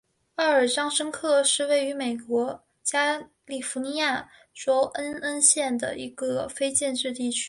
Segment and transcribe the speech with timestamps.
[0.33, 7.39] 奥尔章克申是位于美国加利福尼亚州克恩县的一个非建制地区。